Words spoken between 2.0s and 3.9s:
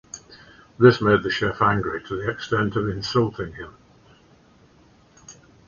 to the extent of insulting him.